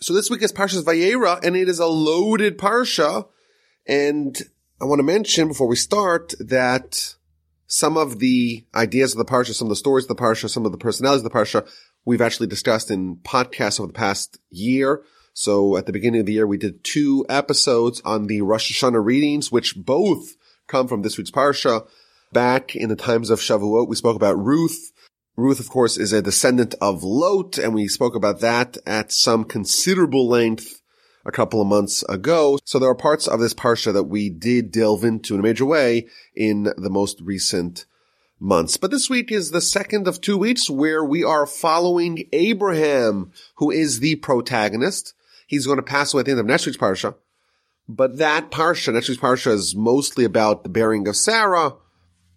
[0.00, 3.28] So this week is Parshas Vayera, and it is a loaded Parsha.
[3.86, 4.36] And
[4.82, 7.14] I want to mention before we start that
[7.68, 10.66] some of the ideas of the Parsha, some of the stories of the Parsha, some
[10.66, 11.68] of the personalities of the Parsha,
[12.04, 15.04] we've actually discussed in podcasts over the past year.
[15.32, 19.04] So at the beginning of the year, we did two episodes on the Rosh Hashanah
[19.04, 20.34] readings, which both
[20.66, 21.86] come from this week's Parsha.
[22.32, 24.90] Back in the times of Shavuot, we spoke about Ruth.
[25.36, 29.42] Ruth, of course, is a descendant of Lot, and we spoke about that at some
[29.42, 30.80] considerable length
[31.26, 32.58] a couple of months ago.
[32.64, 35.64] So there are parts of this Parsha that we did delve into in a major
[35.64, 37.84] way in the most recent
[38.38, 38.76] months.
[38.76, 43.72] But this week is the second of two weeks where we are following Abraham, who
[43.72, 45.14] is the protagonist.
[45.48, 47.16] He's going to pass away at the end of next week's Parsha.
[47.88, 51.74] But that Parsha, next week's Parsha is mostly about the bearing of Sarah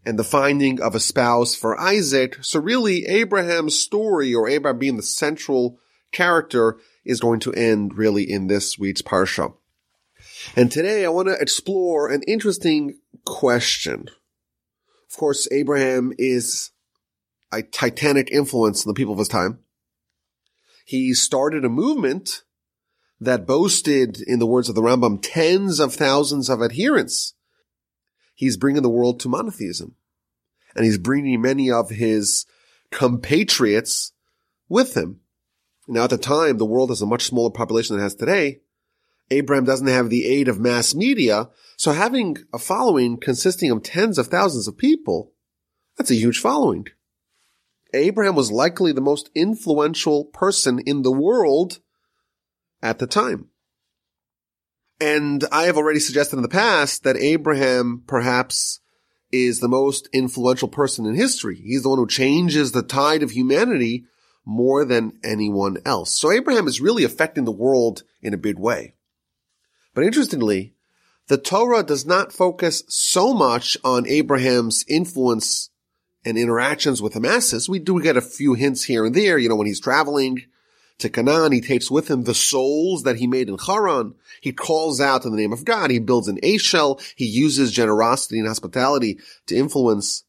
[0.07, 2.37] and the finding of a spouse for Isaac.
[2.41, 5.79] So really Abraham's story or Abraham being the central
[6.13, 9.53] character is going to end really in this week's Parsha.
[10.55, 14.07] And today I want to explore an interesting question.
[15.11, 16.71] Of course, Abraham is
[17.51, 19.59] a titanic influence in the people of his time.
[20.85, 22.43] He started a movement
[23.19, 27.33] that boasted, in the words of the Rambam, tens of thousands of adherents.
[28.37, 29.95] He's bringing the world to monotheism.
[30.75, 32.45] And he's bringing many of his
[32.91, 34.11] compatriots
[34.69, 35.21] with him.
[35.87, 38.59] Now at the time, the world has a much smaller population than it has today.
[39.31, 41.49] Abraham doesn't have the aid of mass media.
[41.77, 45.33] So having a following consisting of tens of thousands of people,
[45.97, 46.85] that's a huge following.
[47.95, 51.79] Abraham was likely the most influential person in the world
[52.83, 53.49] at the time.
[54.99, 58.79] And I have already suggested in the past that Abraham perhaps
[59.31, 61.55] is the most influential person in history.
[61.63, 64.05] He's the one who changes the tide of humanity
[64.45, 66.11] more than anyone else.
[66.11, 68.95] So Abraham is really affecting the world in a big way.
[69.93, 70.73] But interestingly,
[71.27, 75.69] the Torah does not focus so much on Abraham's influence
[76.23, 77.67] and interactions with the masses.
[77.67, 80.45] We do get a few hints here and there, you know, when he's traveling
[80.99, 84.15] to Canaan, he takes with him the souls that he made in Haran.
[84.41, 85.91] He calls out in the name of God.
[85.91, 86.99] He builds an Ashel.
[87.15, 90.23] He uses generosity and hospitality to influence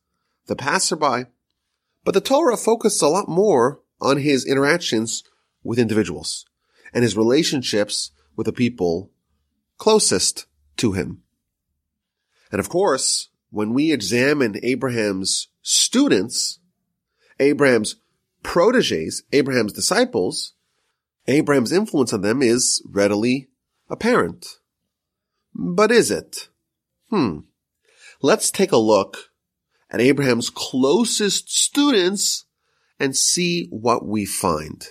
[0.46, 1.26] the passerby.
[2.04, 5.24] But the Torah focuses a lot more on his interactions
[5.62, 6.44] with individuals
[6.92, 9.10] and his relationships with the people
[9.78, 10.46] closest
[10.76, 11.22] to him.
[12.52, 16.58] And of course, when we examine Abraham's students,
[17.40, 17.96] Abraham's
[18.42, 20.54] proteges, Abraham's disciples,
[21.28, 23.48] Abraham's influence on them is readily
[23.90, 24.46] apparent.
[25.54, 26.48] But is it?
[27.10, 27.40] Hmm.
[28.22, 29.30] Let's take a look
[29.90, 32.46] at Abraham's closest students
[32.98, 34.86] and see what we find.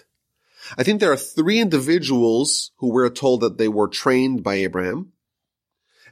[0.78, 5.14] I think there are three individuals who we're told that they were trained by Abraham.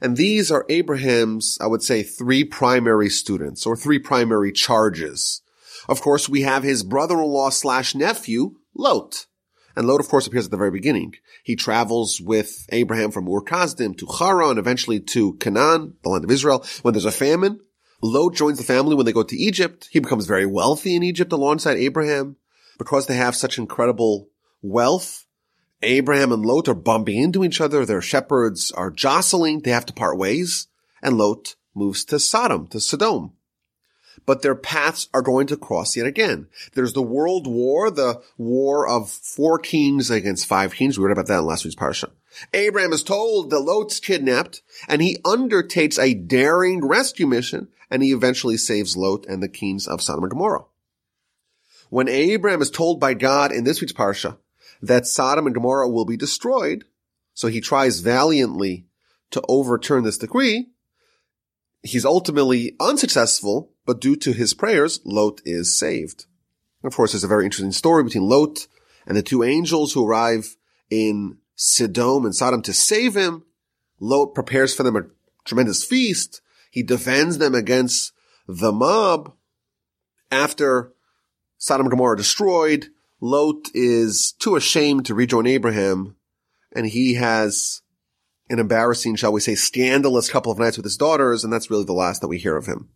[0.02, 5.42] And these are Abraham's, I would say, three primary students or three primary charges.
[5.88, 9.28] Of course, we have his brother-in-law slash nephew, Lot.
[9.76, 11.16] And Lot, of course, appears at the very beginning.
[11.44, 16.32] He travels with Abraham from Ur Kasdim to Haran, eventually to Canaan, the land of
[16.32, 16.66] Israel.
[16.82, 17.60] When there's a famine,
[18.02, 19.90] Lot joins the family when they go to Egypt.
[19.92, 22.38] He becomes very wealthy in Egypt alongside Abraham.
[22.78, 24.30] Because they have such incredible
[24.62, 25.26] wealth,
[25.82, 27.86] Abraham and Lot are bumping into each other.
[27.86, 29.62] Their shepherds are jostling.
[29.62, 30.68] They have to part ways.
[31.02, 33.34] And Lot moves to Sodom, to Sodom.
[34.26, 36.48] But their paths are going to cross yet again.
[36.74, 40.98] There's the world war, the war of four kings against five kings.
[40.98, 42.12] We read about that in last week's parsha.
[42.54, 48.12] Abraham is told that Lot's kidnapped and he undertakes a daring rescue mission and he
[48.12, 50.66] eventually saves Lot and the kings of Sodom and Gomorrah.
[51.90, 54.38] When Abraham is told by God in this week's parsha
[54.82, 56.86] that Sodom and Gomorrah will be destroyed,
[57.34, 58.86] so he tries valiantly
[59.32, 60.68] to overturn this decree,
[61.84, 66.26] he's ultimately unsuccessful, but due to his prayers, Lot is saved.
[66.84, 68.68] Of course, there's a very interesting story between Lot
[69.08, 70.56] and the two angels who arrive
[70.90, 73.44] in Sodom and Sodom to save him.
[74.00, 75.06] Lot prepares for them a
[75.46, 76.42] tremendous feast.
[76.70, 78.12] He defends them against
[78.48, 79.34] the mob.
[80.32, 80.94] After
[81.58, 82.88] Sodom and Gomorrah destroyed,
[83.22, 86.16] Lot is too ashamed to rejoin Abraham,
[86.76, 87.82] and he has
[88.50, 91.86] an embarrassing, shall we say, scandalous couple of nights with his daughters, and that's really
[91.86, 92.90] the last that we hear of him.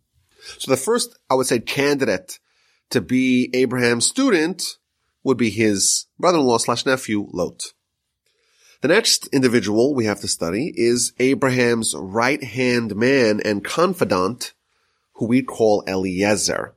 [0.58, 2.38] So the first, I would say, candidate
[2.90, 4.78] to be Abraham's student
[5.22, 7.72] would be his brother-in-law slash nephew, Lot.
[8.80, 14.54] The next individual we have to study is Abraham's right-hand man and confidant,
[15.14, 16.74] who we call Eliezer.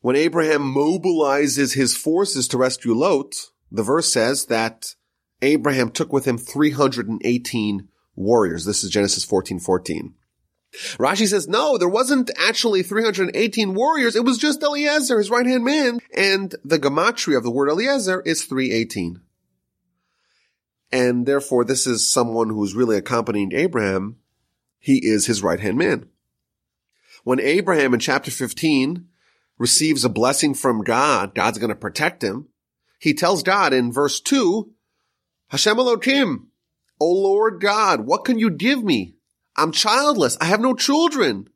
[0.00, 3.34] When Abraham mobilizes his forces to rescue Lot,
[3.72, 4.94] the verse says that
[5.42, 8.64] Abraham took with him 318 warriors.
[8.64, 10.14] This is Genesis 14, 14.
[10.98, 14.16] Rashi says, no, there wasn't actually 318 warriors.
[14.16, 16.00] It was just Eliezer, his right hand man.
[16.14, 19.20] And the gematria of the word Eliezer is 318.
[20.90, 24.16] And therefore, this is someone who's really accompanying Abraham.
[24.78, 26.08] He is his right hand man.
[27.24, 29.06] When Abraham in chapter 15
[29.58, 32.48] receives a blessing from God, God's going to protect him.
[32.98, 34.72] He tells God in verse 2,
[35.48, 36.48] Hashem Elohim,
[37.00, 39.16] O Lord God, what can you give me?
[39.56, 40.36] I'm childless.
[40.40, 41.48] I have no children.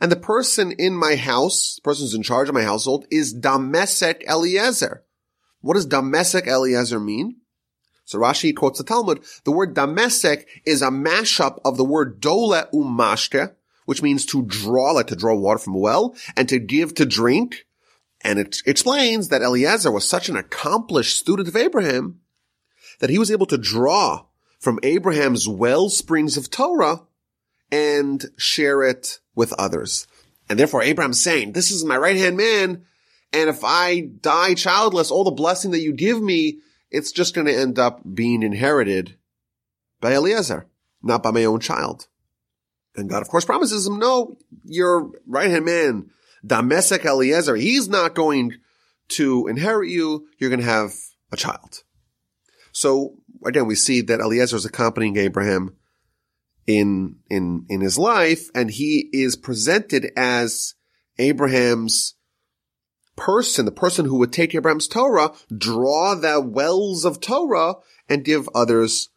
[0.00, 3.34] And the person in my house, the person who's in charge of my household is
[3.34, 5.04] Damesek Eliezer.
[5.60, 7.36] What does Damesek Eliezer mean?
[8.04, 9.22] So Rashi quotes the Talmud.
[9.44, 13.54] The word Damesek is a mashup of the word dole umashke,
[13.84, 17.06] which means to draw, like to draw water from a well, and to give to
[17.06, 17.66] drink.
[18.22, 22.20] And it explains that Eliezer was such an accomplished student of Abraham
[22.98, 24.26] that he was able to draw
[24.58, 27.02] from Abraham's well springs of Torah
[27.72, 30.06] and share it with others.
[30.48, 32.84] And therefore Abraham's saying, this is my right hand man.
[33.32, 36.58] And if I die childless, all the blessing that you give me,
[36.90, 39.16] it's just going to end up being inherited
[40.00, 40.66] by Eliezer,
[41.02, 42.08] not by my own child.
[42.94, 46.10] And God, of course, promises him, no, your right hand man,
[46.46, 48.58] Damesek Eliezer, he's not going
[49.08, 50.28] to inherit you.
[50.38, 50.92] You're going to have
[51.30, 51.84] a child.
[52.72, 53.14] So
[53.46, 55.76] again, we see that Eliezer is accompanying Abraham
[56.66, 60.74] in, in, in his life and he is presented as
[61.18, 62.14] Abraham's
[63.16, 67.74] person, the person who would take Abraham's Torah, draw the wells of Torah
[68.08, 69.10] and give others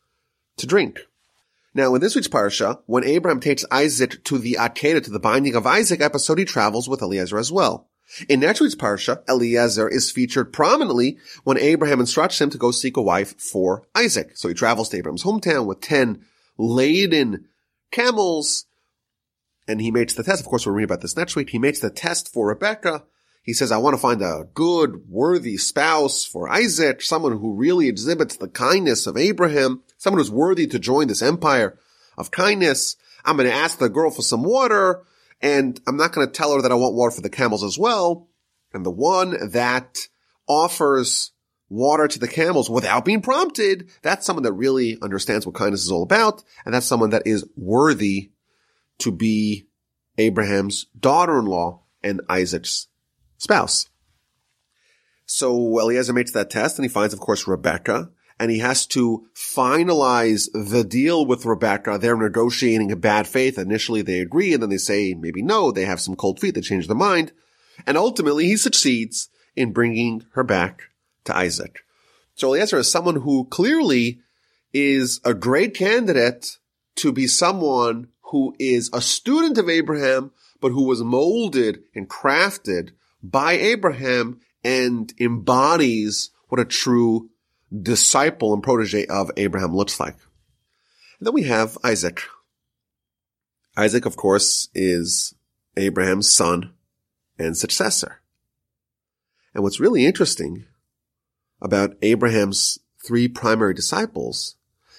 [0.58, 1.00] to drink.
[1.74, 5.56] Now, in this week's parsha, when Abraham takes Isaac to the Akedah, to the binding
[5.56, 7.90] of Isaac episode, he travels with Eliezer as well.
[8.30, 12.96] In next week's parsha, Eliezer is featured prominently when Abraham instructs him to go seek
[12.96, 14.38] a wife for Isaac.
[14.38, 16.24] So he travels to Abraham's hometown with 10
[16.58, 17.46] laden
[17.92, 18.66] camels,
[19.68, 20.42] and he makes the test.
[20.42, 21.50] Of course, we'll read about this next week.
[21.50, 23.04] He makes the test for Rebecca.
[23.44, 27.88] He says, I want to find a good, worthy spouse for Isaac, someone who really
[27.88, 31.78] exhibits the kindness of Abraham, someone who's worthy to join this empire
[32.18, 32.96] of kindness.
[33.24, 35.04] I'm going to ask the girl for some water,
[35.42, 37.78] and I'm not going to tell her that I want water for the camels as
[37.78, 38.28] well.
[38.74, 40.08] And the one that
[40.48, 41.32] offers
[41.70, 45.92] water to the camels without being prompted, that's someone that really understands what kindness is
[45.92, 48.32] all about, and that's someone that is worthy
[49.00, 49.68] to be
[50.18, 52.88] Abraham's daughter-in-law and Isaac's
[53.38, 53.90] spouse.
[55.26, 58.10] So Eliezer makes that test and he finds, of course, Rebecca
[58.40, 61.98] and he has to finalize the deal with Rebecca.
[61.98, 63.58] They're negotiating a bad faith.
[63.58, 66.62] Initially they agree and then they say maybe no, they have some cold feet, they
[66.62, 67.32] change their mind.
[67.88, 70.84] And ultimately he succeeds in bringing her back
[71.26, 71.82] to Isaac.
[72.36, 74.20] So Eliezer is someone who clearly
[74.74, 76.58] is a great candidate
[76.98, 82.92] to be someone who is a student of Abraham, but who was molded and crafted
[83.22, 87.30] by Abraham and embodies what a true
[87.82, 90.16] disciple and protege of Abraham looks like.
[91.20, 92.22] And then we have Isaac.
[93.78, 95.34] Isaac, of course, is
[95.78, 96.74] Abraham's son
[97.38, 98.22] and successor.
[99.54, 100.66] And what's really interesting
[101.66, 104.56] about Abraham's three primary disciples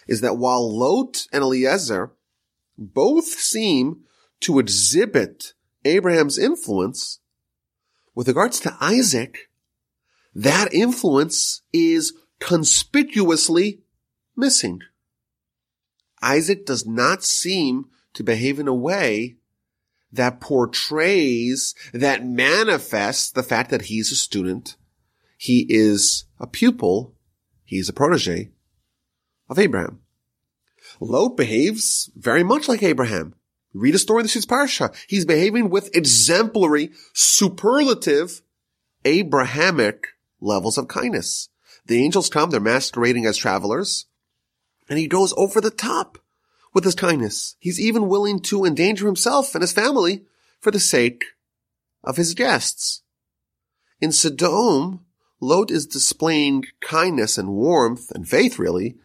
[0.09, 2.11] is that while Lot and Eliezer
[2.77, 4.01] both seem
[4.41, 7.21] to exhibit Abraham's influence,
[8.17, 9.49] with regards to Isaac,
[10.35, 13.83] that influence is conspicuously
[14.37, 14.81] missing.
[16.21, 19.37] Isaac does not seem to behave in a way
[20.11, 24.77] that portrays, that manifests the fact that he's a student,
[25.37, 27.15] he is a pupil,
[27.65, 28.51] he's a protege
[29.49, 30.01] of Abraham.
[31.01, 33.35] Lot behaves very much like Abraham.
[33.75, 34.95] Read a story in the Shit's Parsha.
[35.07, 38.43] He's behaving with exemplary, superlative,
[39.05, 40.09] Abrahamic
[40.41, 41.49] levels of kindness.
[41.87, 44.07] The angels come, they're masquerading as travelers,
[44.89, 46.19] and he goes over the top
[46.75, 47.57] with his kindness.
[47.61, 50.25] He's even willing to endanger himself and his family
[50.61, 51.25] for the sake
[52.03, 53.03] of his guests.
[54.01, 55.06] In Sodom,
[55.41, 58.97] Lot is displaying kindness and warmth and faith, really,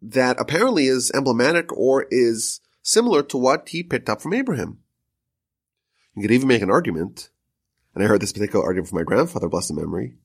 [0.00, 4.78] that apparently is emblematic or is similar to what he picked up from Abraham.
[6.14, 7.30] You could even make an argument,
[7.94, 10.16] and I heard this particular argument from my grandfather, bless blessed memory,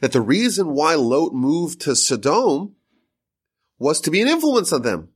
[0.00, 2.74] that the reason why Lot moved to Sodom
[3.78, 5.10] was to be an influence on them.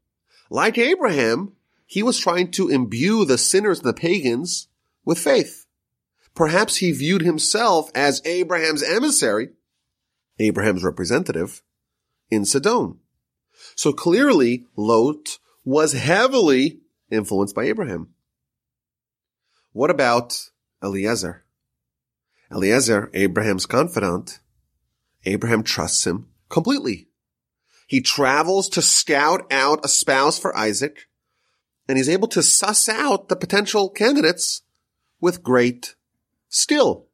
[0.50, 1.54] Like Abraham,
[1.86, 4.68] he was trying to imbue the sinners and the pagans
[5.04, 5.66] with faith.
[6.34, 9.50] Perhaps he viewed himself as Abraham's emissary
[10.40, 11.62] Abraham's representative,
[12.30, 13.00] in Sodom.
[13.74, 18.14] So clearly, Lot was heavily influenced by Abraham.
[19.72, 20.48] What about
[20.82, 21.44] Eliezer?
[22.50, 24.40] Eliezer, Abraham's confidant,
[25.24, 27.08] Abraham trusts him completely.
[27.86, 31.08] He travels to scout out a spouse for Isaac,
[31.86, 34.62] and he's able to suss out the potential candidates
[35.20, 35.96] with great
[36.50, 37.06] skill.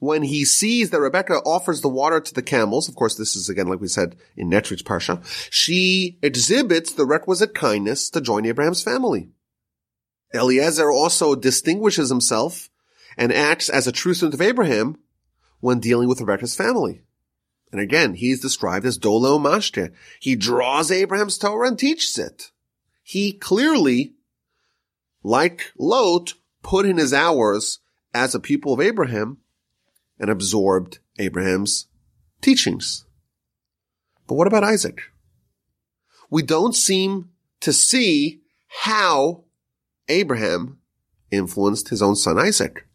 [0.00, 3.48] When he sees that Rebecca offers the water to the camels, of course, this is
[3.48, 8.82] again, like we said in Netrich's Parsha, she exhibits the requisite kindness to join Abraham's
[8.82, 9.28] family.
[10.34, 12.68] Eliezer also distinguishes himself
[13.16, 14.98] and acts as a true student of Abraham
[15.60, 17.02] when dealing with Rebecca's family.
[17.70, 19.92] And again, he's described as Dole umashke.
[20.20, 22.50] He draws Abraham's Torah and teaches it.
[23.02, 24.14] He clearly,
[25.22, 27.78] like Lot, put in his hours
[28.14, 29.38] as a pupil of Abraham
[30.18, 31.86] and absorbed Abraham's
[32.40, 33.04] teachings.
[34.26, 35.02] But what about Isaac?
[36.30, 39.44] We don't seem to see how
[40.08, 40.78] Abraham
[41.30, 42.86] influenced his own son Isaac.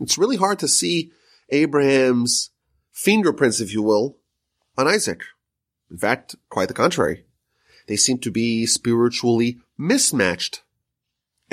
[0.00, 1.12] It's really hard to see
[1.50, 2.50] Abraham's
[2.92, 4.18] fingerprints, if you will,
[4.76, 5.22] on Isaac.
[5.90, 7.24] In fact, quite the contrary.
[7.86, 10.62] They seem to be spiritually mismatched.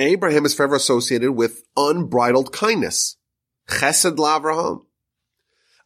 [0.02, 3.18] Abraham is forever associated with unbridled kindness.
[3.70, 4.86] Chesed Lavraham.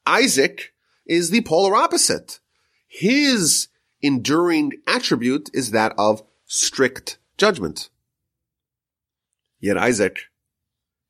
[0.05, 0.73] Isaac
[1.05, 2.39] is the polar opposite.
[2.87, 3.67] His
[4.01, 7.89] enduring attribute is that of strict judgment.
[9.59, 10.19] Yet Isaac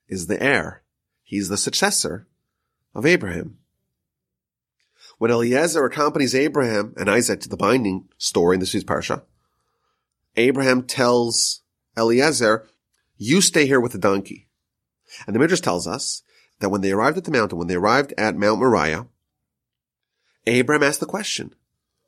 [0.08, 0.84] is the heir.
[1.24, 2.28] He's the successor
[2.94, 3.58] of Abraham.
[5.18, 9.24] When Eliezer accompanies Abraham and Isaac to the binding story in the Swiss Parsha,
[10.36, 11.62] Abraham tells
[11.98, 12.68] Eliezer,
[13.17, 14.48] you stay here with the donkey.
[15.25, 16.24] And the Midrash tells us
[16.60, 19.07] that when they arrived at the mountain, when they arrived at Mount Moriah,
[20.48, 21.53] Abraham asked the question,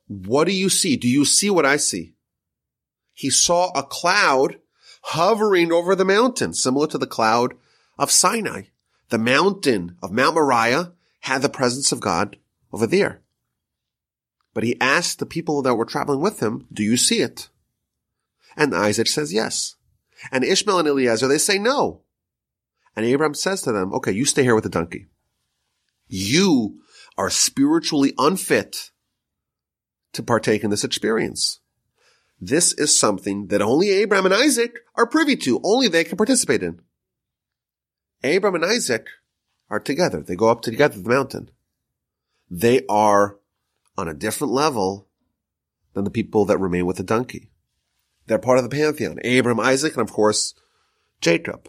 [0.06, 0.96] what do you see?
[0.96, 2.14] Do you see what I see?
[3.12, 4.58] He saw a cloud
[5.02, 7.54] hovering over the mountain, similar to the cloud
[7.98, 8.62] of Sinai.
[9.10, 12.36] The mountain of Mount Moriah had the presence of God
[12.72, 13.22] over there.
[14.54, 17.48] But he asked the people that were traveling with him, do you see it?
[18.56, 19.76] And Isaac says yes.
[20.32, 22.02] And Ishmael and Eliezer, they say no.
[22.96, 25.06] And Abraham says to them, okay, you stay here with the donkey.
[26.08, 26.80] You
[27.16, 28.90] are spiritually unfit
[30.12, 31.60] to partake in this experience.
[32.40, 35.60] This is something that only Abraham and Isaac are privy to.
[35.64, 36.80] Only they can participate in.
[38.22, 39.06] Abraham and Isaac
[39.70, 40.22] are together.
[40.22, 41.50] They go up together to the mountain.
[42.50, 43.38] They are
[43.96, 45.08] on a different level
[45.94, 47.47] than the people that remain with the donkey.
[48.28, 49.18] They're part of the pantheon.
[49.24, 50.54] Abraham, Isaac, and of course,
[51.20, 51.68] Jacob.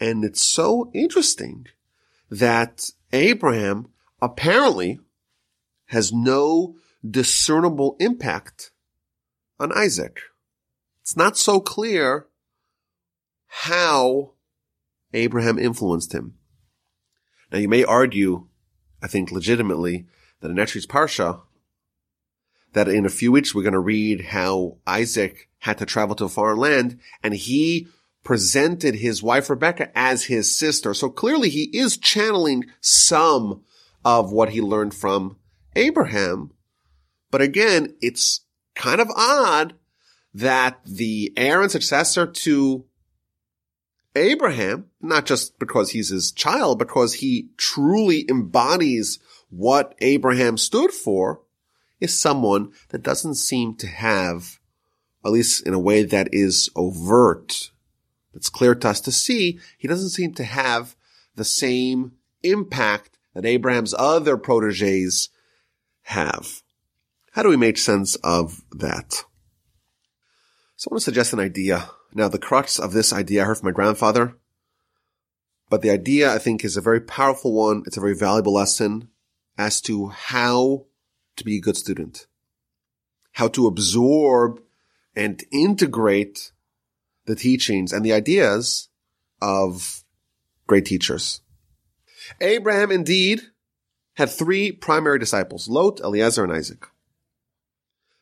[0.00, 1.66] And it's so interesting
[2.30, 3.88] that Abraham
[4.20, 5.00] apparently
[5.86, 6.76] has no
[7.08, 8.70] discernible impact
[9.58, 10.20] on Isaac.
[11.00, 12.28] It's not so clear
[13.48, 14.34] how
[15.12, 16.34] Abraham influenced him.
[17.50, 18.46] Now you may argue,
[19.02, 20.06] I think legitimately,
[20.40, 21.42] that in Netri's Parsha,
[22.72, 26.24] that in a few weeks we're going to read how Isaac had to travel to
[26.24, 27.88] a foreign land and he
[28.24, 30.94] presented his wife Rebecca as his sister.
[30.94, 33.62] So clearly he is channeling some
[34.04, 35.36] of what he learned from
[35.74, 36.52] Abraham.
[37.30, 38.40] But again, it's
[38.74, 39.74] kind of odd
[40.34, 42.84] that the heir and successor to
[44.14, 51.41] Abraham, not just because he's his child, because he truly embodies what Abraham stood for,
[52.02, 54.58] is someone that doesn't seem to have,
[55.24, 57.70] at least in a way that is overt,
[58.34, 60.96] that's clear to us to see, he doesn't seem to have
[61.36, 65.28] the same impact that Abraham's other proteges
[66.02, 66.62] have.
[67.32, 69.24] How do we make sense of that?
[70.76, 71.88] So I want to suggest an idea.
[72.12, 74.36] Now, the crux of this idea I heard from my grandfather,
[75.70, 77.84] but the idea I think is a very powerful one.
[77.86, 79.08] It's a very valuable lesson
[79.56, 80.86] as to how
[81.36, 82.26] to be a good student,
[83.32, 84.60] how to absorb
[85.14, 86.52] and integrate
[87.26, 88.88] the teachings and the ideas
[89.40, 90.04] of
[90.66, 91.40] great teachers.
[92.40, 93.40] Abraham indeed
[94.14, 96.86] had three primary disciples, Lot, Eliezer, and Isaac.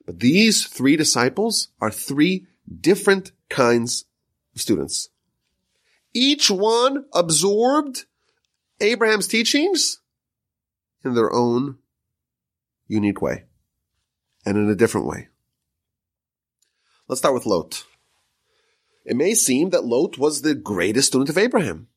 [0.06, 2.46] But these three disciples are three
[2.80, 4.04] different kinds
[4.54, 5.10] of students.
[6.12, 8.06] Each one absorbed
[8.80, 10.00] Abraham's teachings
[11.04, 11.78] in their own
[12.90, 13.44] unique way
[14.44, 15.28] and in a different way.
[17.08, 17.84] Let's start with Lot.
[19.04, 21.88] It may seem that Lot was the greatest student of Abraham.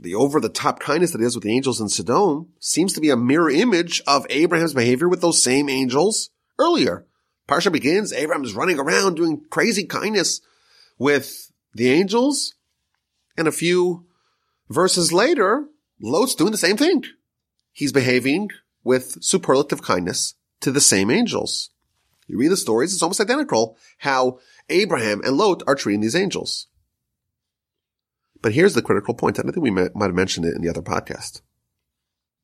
[0.00, 3.00] the over the top kindness that he has with the angels in Sodom seems to
[3.00, 7.06] be a mirror image of Abraham's behavior with those same angels earlier.
[7.48, 10.40] Parsha begins, Abraham is running around doing crazy kindness
[10.98, 12.54] with the angels.
[13.36, 14.06] And a few
[14.68, 15.66] verses later,
[16.00, 17.04] Lot's doing the same thing.
[17.72, 18.50] He's behaving
[18.84, 21.70] with superlative kindness to the same angels.
[22.26, 26.66] You read the stories, it's almost identical how Abraham and Lot are treating these angels.
[28.40, 29.38] But here's the critical point.
[29.38, 31.40] I think we might have mentioned it in the other podcast.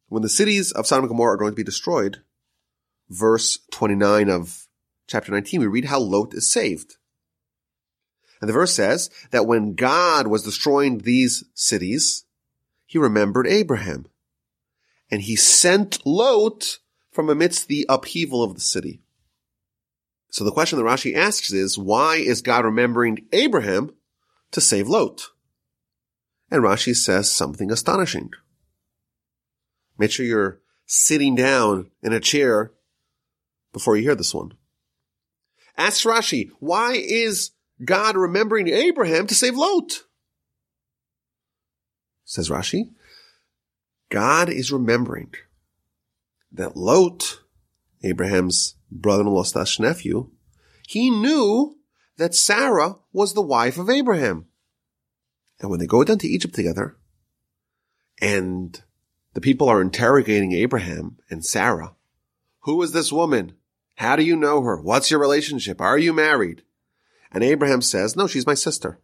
[0.08, 2.22] When the cities of Sodom and Gomorrah are going to be destroyed,
[3.08, 4.66] verse 29 of
[5.06, 6.96] chapter 19, we read how Lot is saved.
[8.40, 12.24] And the verse says that when God was destroying these cities,
[12.84, 14.06] he remembered Abraham.
[15.10, 16.78] And he sent Lot
[17.10, 19.00] from amidst the upheaval of the city.
[20.30, 23.94] So the question that Rashi asks is, why is God remembering Abraham
[24.50, 25.28] to save Lot?
[26.50, 28.30] And Rashi says something astonishing.
[29.96, 32.72] Make sure you're sitting down in a chair
[33.72, 34.54] before you hear this one.
[35.76, 37.52] Ask Rashi, why is
[37.84, 40.02] God remembering Abraham to save Lot?
[42.24, 42.90] Says Rashi,
[44.14, 45.32] God is remembering
[46.52, 47.40] that Lot,
[48.04, 50.30] Abraham's brother-in-law slash nephew,
[50.86, 51.78] he knew
[52.16, 54.46] that Sarah was the wife of Abraham.
[55.58, 56.96] And when they go down to Egypt together,
[58.22, 58.80] and
[59.32, 61.96] the people are interrogating Abraham and Sarah,
[62.60, 63.54] who is this woman?
[63.96, 64.80] How do you know her?
[64.80, 65.80] What's your relationship?
[65.80, 66.62] Are you married?
[67.32, 69.00] And Abraham says, no, she's my sister.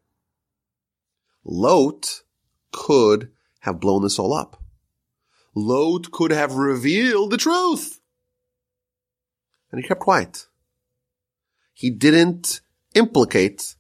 [1.45, 2.23] Lot
[2.71, 4.60] could have blown this all up.
[5.54, 8.00] Lot could have revealed the truth.
[9.71, 10.47] And he kept quiet.
[11.73, 12.61] He didn't
[12.95, 13.75] implicate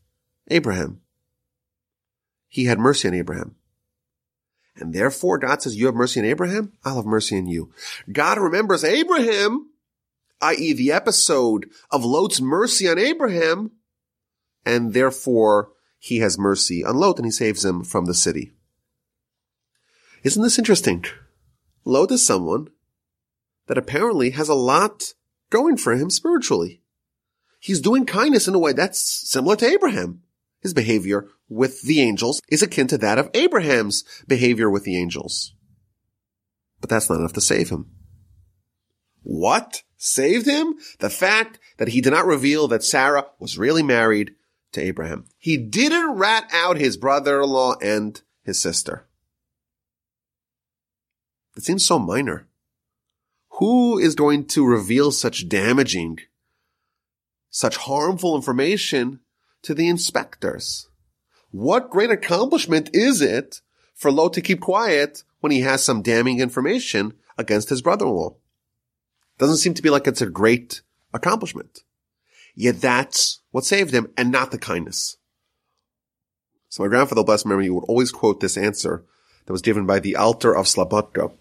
[0.48, 1.00] Abraham.
[2.48, 3.56] He had mercy on Abraham.
[4.76, 7.72] And therefore God says, you have mercy on Abraham, I'll have mercy on you.
[8.10, 9.70] God remembers Abraham,
[10.40, 10.72] i.e.
[10.72, 13.72] the episode of Lot's mercy on Abraham,
[14.64, 18.52] and therefore he has mercy on Lot and he saves him from the city.
[20.22, 21.04] Isn't this interesting?
[21.84, 22.68] Lot is someone
[23.66, 25.14] that apparently has a lot
[25.50, 26.82] going for him spiritually.
[27.58, 30.22] He's doing kindness in a way that's similar to Abraham.
[30.60, 35.54] His behavior with the angels is akin to that of Abraham's behavior with the angels.
[36.80, 37.90] But that's not enough to save him.
[39.22, 40.74] What saved him?
[40.98, 44.34] The fact that he did not reveal that Sarah was really married
[44.72, 45.26] to Abraham.
[45.38, 49.06] He didn't rat out his brother-in-law and his sister.
[51.56, 52.46] It seems so minor.
[53.58, 56.20] Who is going to reveal such damaging,
[57.50, 59.20] such harmful information
[59.62, 60.88] to the inspectors?
[61.50, 63.60] What great accomplishment is it
[63.94, 68.36] for Lot to keep quiet when he has some damning information against his brother-in-law?
[69.38, 70.82] Doesn't seem to be like it's a great
[71.12, 71.80] accomplishment.
[72.54, 75.16] Yet that's what saved him and not the kindness.
[76.68, 79.04] So my grandfather, blessed memory, would always quote this answer
[79.44, 81.32] that was given by the Alter of Slobodka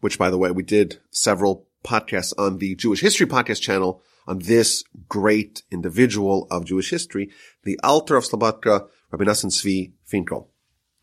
[0.00, 4.40] which by the way, we did several podcasts on the Jewish History Podcast channel on
[4.40, 7.30] this great individual of Jewish history,
[7.64, 10.50] the Alter of Slobodka, Rabbi Nosson Tzvi Finkel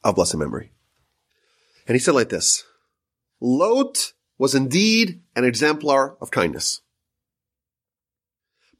[0.04, 0.72] of blessed memory.
[1.88, 2.64] And he said like this,
[3.40, 6.82] Lot was indeed an exemplar of kindness.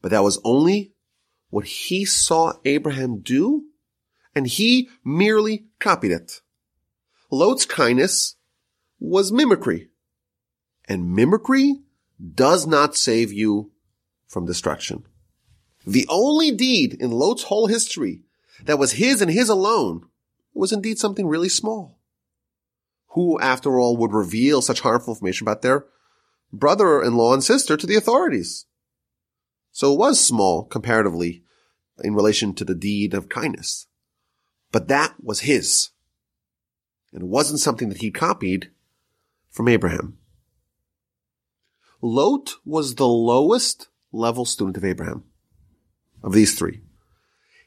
[0.00, 0.92] But that was only
[1.50, 3.64] what he saw Abraham do,
[4.34, 6.40] and he merely copied it.
[7.30, 8.36] Lot's kindness
[9.00, 9.88] was mimicry
[10.88, 11.80] and mimicry
[12.34, 13.70] does not save you
[14.26, 15.04] from destruction.
[15.86, 18.22] The only deed in Lot's whole history
[18.64, 20.06] that was his and his alone
[20.52, 21.98] was indeed something really small.
[23.12, 25.86] Who, after all, would reveal such harmful information about their
[26.52, 28.66] brother-in-law and sister to the authorities?
[29.72, 31.42] So it was small comparatively
[32.02, 33.86] in relation to the deed of kindness.
[34.72, 35.90] But that was his.
[37.12, 38.70] And it wasn't something that he copied
[39.50, 40.17] from Abraham.
[42.00, 45.24] Lot was the lowest level student of Abraham,
[46.22, 46.80] of these three.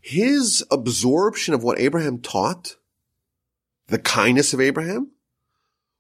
[0.02, 2.78] His absorption of what Abraham taught,
[3.88, 5.12] the kindness of Abraham,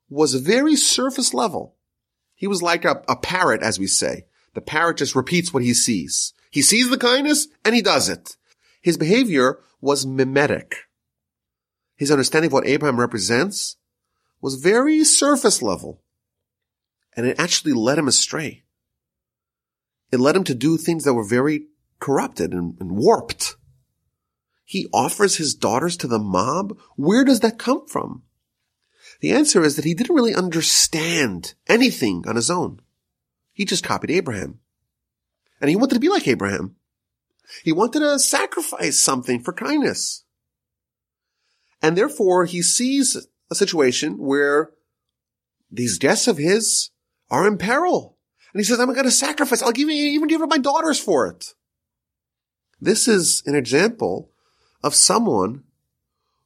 [0.10, 1.76] was very surface level.
[2.34, 4.26] He was like a, a parrot, as we say.
[4.54, 6.34] The parrot just repeats what he sees.
[6.50, 8.36] He sees the kindness and he does it.
[8.82, 10.76] His behavior was mimetic.
[11.96, 13.78] His understanding of what Abraham represents
[14.42, 16.01] was very surface level
[17.16, 18.64] and it actually led him astray.
[20.12, 21.68] It led him to do things that were very
[22.00, 23.56] corrupted and, and warped.
[24.66, 26.78] He offers his daughters to the mob.
[26.96, 28.24] Where does that come from?
[29.20, 32.82] The answer is that he didn't really understand anything on his own.
[33.54, 34.60] He just copied Abraham.
[35.60, 36.76] And he wanted to be like Abraham.
[37.64, 40.24] He wanted to sacrifice something for kindness.
[41.82, 44.72] And therefore he sees a situation where
[45.70, 46.90] these guests of his
[47.32, 48.18] are in peril.
[48.54, 49.64] And he says, I'm going to sacrifice.
[49.64, 51.56] I'll give you, even give up my daughters for it.
[52.80, 54.30] This is an example
[54.84, 55.64] of someone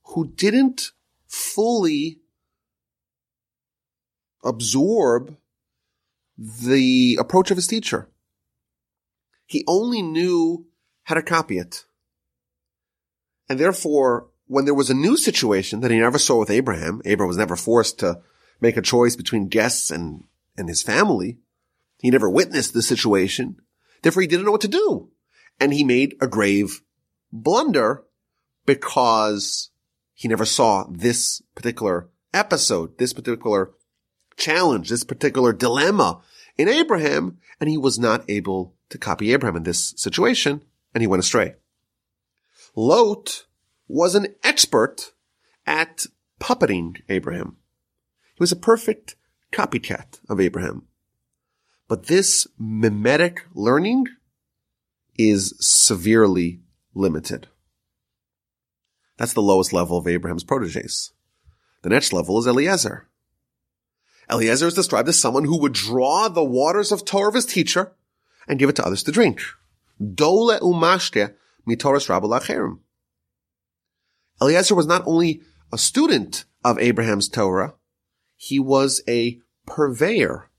[0.04, 0.91] who didn't
[1.28, 2.19] fully
[4.43, 5.36] absorb
[6.38, 8.08] the approach of his teacher.
[9.48, 10.67] He only knew
[11.04, 11.86] how to copy it.
[13.50, 17.30] And therefore, when there was a new situation that he never saw with Abraham, Abraham
[17.30, 18.21] was never forced to
[18.62, 20.26] make a choice between guests and,
[20.58, 21.39] and his family.
[22.00, 23.58] He never witnessed the situation.
[24.02, 25.10] Therefore, he didn't know what to do.
[25.60, 26.82] And he made a grave
[27.32, 28.04] blunder
[28.65, 29.70] because
[30.13, 33.72] he never saw this particular episode, this particular
[34.38, 36.22] challenge, this particular dilemma
[36.58, 40.62] in Abraham, and he was not able to copy Abraham in this situation,
[40.94, 41.56] and he went astray.
[42.76, 43.46] Lot
[43.88, 45.12] was an expert
[45.65, 46.06] at
[46.39, 47.58] puppeting Abraham.
[48.34, 49.15] He was a perfect
[49.56, 50.88] copycat of Abraham.
[51.88, 54.08] But this mimetic learning
[55.18, 56.62] is severely
[56.94, 57.48] limited.
[59.18, 61.13] That's the lowest level of Abraham's proteges.
[61.84, 63.08] The next level is Eliezer.
[64.30, 67.94] Eliezer is described as someone who would draw the waters of Torah of his teacher
[68.48, 69.41] and give it to others to drink.
[70.00, 71.36] Dole umashke
[71.68, 72.80] mitoras lacherim.
[74.41, 75.41] Eliezer was not only
[75.72, 77.76] a student of Abraham's Torah,
[78.36, 80.49] he was a purveyor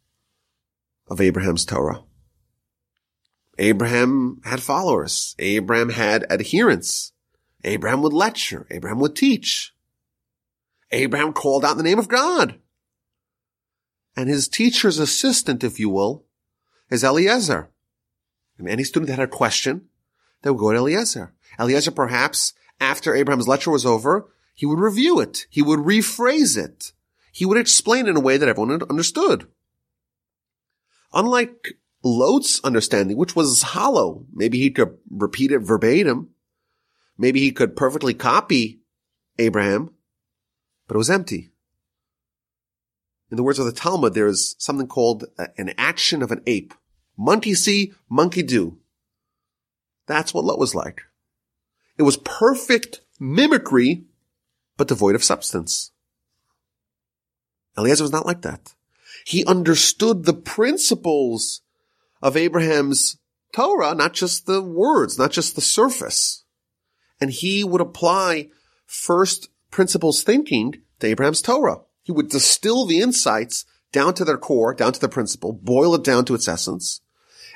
[1.08, 2.02] of Abraham's Torah.
[3.58, 5.34] Abraham had followers.
[5.38, 7.12] Abraham had adherents.
[7.64, 8.66] Abraham would lecture.
[8.70, 9.74] Abraham would teach.
[10.92, 12.58] Abraham called out the name of God.
[14.16, 16.24] And his teacher's assistant, if you will,
[16.90, 17.70] is Eliezer.
[18.58, 19.88] And any student that had a question,
[20.42, 21.34] they would go to Eliezer.
[21.58, 25.46] Eliezer perhaps, after Abraham's lecture was over, he would review it.
[25.50, 26.92] He would rephrase it.
[27.37, 29.46] He would explain in a way that everyone understood.
[31.12, 36.31] Unlike Lot's understanding, which was hollow, maybe he could repeat it verbatim.
[37.18, 38.81] Maybe he could perfectly copy
[39.38, 39.90] Abraham,
[40.88, 41.51] but it was empty.
[43.31, 45.27] In the words of the Talmud, there is something called
[45.59, 46.72] an action of an ape.
[47.18, 48.79] Monkey see, monkey do.
[50.07, 51.03] That's what Lot was like.
[51.99, 54.07] It was perfect mimicry,
[54.79, 55.92] but devoid of substance.
[57.78, 58.74] Eliezer was not like that.
[59.24, 61.62] He understood the principles
[62.22, 63.18] of Abraham's
[63.52, 66.44] Torah, not just the words, not just the surface.
[67.20, 68.48] And he would apply
[68.86, 71.80] first principles thinking to Abraham's Torah.
[72.02, 76.04] He would distill the insights down to their core, down to the principle, boil it
[76.04, 77.00] down to its essence,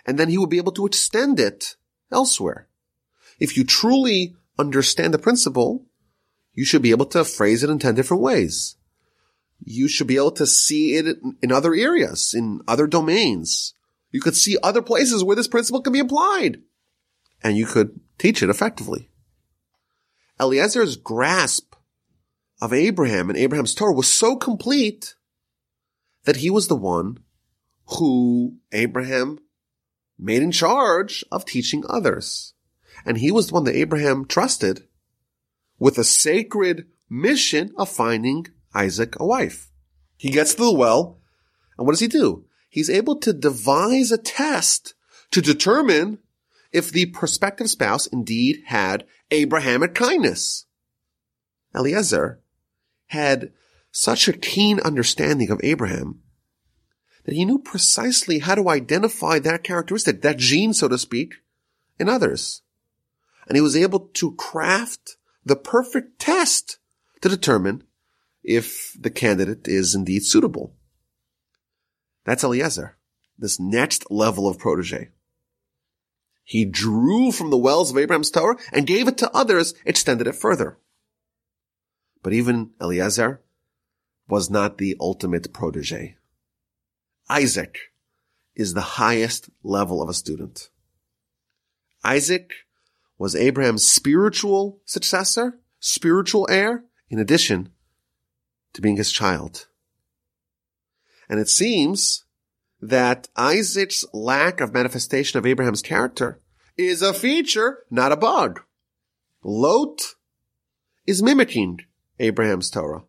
[0.07, 1.77] and then he would be able to extend it
[2.11, 2.67] elsewhere.
[3.39, 5.87] If you truly understand the principle,
[6.53, 8.77] you should be able to phrase it in 10 different ways.
[9.63, 13.75] You should be able to see it in other areas, in other domains.
[14.11, 16.63] You could see other places where this principle can be applied.
[17.43, 19.11] And you could teach it effectively.
[20.39, 21.75] Eliezer's grasp
[22.61, 25.15] of Abraham and Abraham's Torah was so complete
[26.25, 27.19] that he was the one
[27.99, 29.39] who Abraham
[30.19, 32.55] made in charge of teaching others.
[33.05, 34.87] And he was the one that Abraham trusted
[35.79, 39.71] with a sacred mission of finding Isaac a wife.
[40.17, 41.19] He gets to the well,
[41.77, 42.45] and what does he do?
[42.69, 44.95] He's able to devise a test
[45.33, 46.19] to determine
[46.73, 50.67] if the prospective spouse indeed had Abrahamic kindness.
[51.75, 52.41] Eliezer
[53.07, 53.53] had
[53.91, 56.21] such a keen understanding of Abraham
[57.25, 61.35] that he knew precisely how to identify that characteristic, that gene, so to speak,
[61.99, 62.63] in others.
[63.47, 66.79] And he was able to craft the perfect test
[67.21, 67.85] to determine
[68.43, 70.75] if the candidate is indeed suitable.
[72.25, 72.97] That's Eliezer,
[73.39, 75.11] this next level of protege.
[76.45, 80.35] He drew from the wells of Abraham's Torah and gave it to others, extended it
[80.35, 80.79] further.
[82.23, 83.41] But even Eliezer
[84.29, 86.17] was not the ultimate protege.
[87.29, 87.79] Isaac
[88.55, 90.71] is the highest level of a student.
[92.03, 92.51] Isaac
[93.19, 97.71] was Abraham's spiritual successor, spiritual heir, in addition
[98.73, 99.67] to being his child.
[101.29, 102.25] And it seems
[102.81, 106.41] that Isaac's lack of manifestation of Abraham's character
[106.77, 108.63] is a feature, not a bug.
[109.43, 110.15] Lot
[111.07, 111.81] is mimicking
[112.19, 113.03] Abraham's Torah.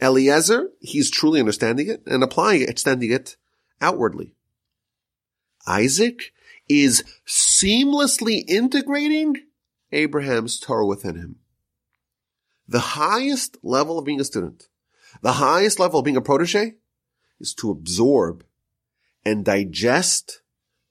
[0.00, 3.36] Eliezer, he's truly understanding it and applying it, extending it
[3.80, 4.34] outwardly.
[5.66, 6.32] Isaac
[6.68, 9.36] is seamlessly integrating
[9.90, 11.36] Abraham's Torah within him.
[12.66, 14.67] The highest level of being a student,
[15.22, 16.74] the highest level of being a protege
[17.40, 18.44] is to absorb
[19.24, 20.42] and digest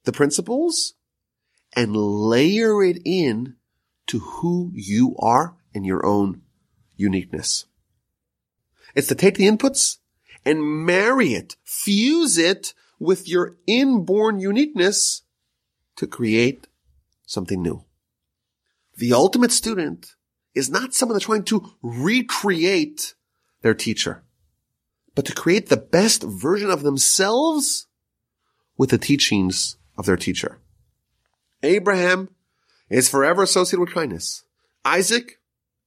[0.03, 0.93] the principles
[1.75, 3.55] and layer it in
[4.07, 6.41] to who you are in your own
[6.95, 7.65] uniqueness.
[8.95, 9.97] It's to take the inputs
[10.45, 15.23] and marry it, fuse it with your inborn uniqueness
[15.97, 16.67] to create
[17.25, 17.83] something new.
[18.95, 20.15] The ultimate student
[20.55, 23.13] is not someone that's trying to recreate
[23.61, 24.23] their teacher,
[25.15, 27.87] but to create the best version of themselves
[28.77, 30.59] with the teachings of their teacher.
[31.63, 32.29] Abraham
[32.89, 34.43] is forever associated with kindness.
[34.85, 35.39] Isaac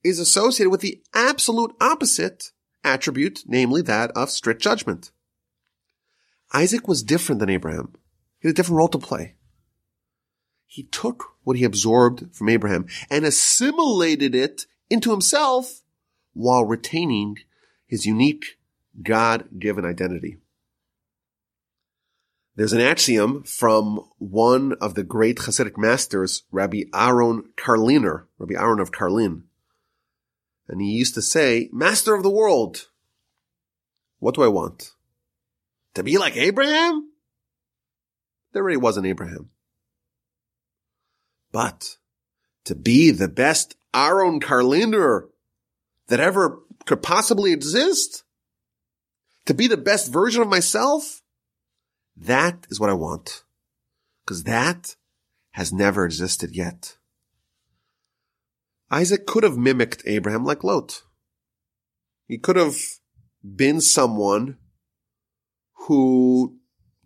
[0.03, 2.51] is associated with the absolute opposite
[2.83, 5.11] attribute, namely that of strict judgment.
[6.53, 7.95] Isaac was different than Abraham.
[8.41, 9.37] He had a different role to play.
[10.67, 15.83] He took what he absorbed from Abraham and assimilated it into himself
[16.33, 17.37] while retaining
[17.91, 18.57] his unique
[19.03, 20.39] God-given identity.
[22.55, 28.79] There's an axiom from one of the great Hasidic masters, Rabbi Aaron Karliner, Rabbi Aaron
[28.79, 29.43] of Karlin.
[30.69, 32.87] And he used to say, Master of the world,
[34.21, 34.93] what do I want?
[35.95, 37.11] To be like Abraham?
[38.53, 39.51] There really wasn't Abraham.
[41.51, 41.97] But
[42.67, 45.23] to be the best Aaron Karliner
[46.07, 48.25] that ever could possibly exist?
[49.47, 51.23] To be the best version of myself?
[52.17, 53.45] That is what I want.
[54.27, 54.97] Cause that
[55.53, 56.97] has never existed yet.
[58.91, 61.03] Isaac could have mimicked Abraham like Lot.
[62.27, 62.77] He could have
[63.43, 64.59] been someone
[65.87, 66.59] who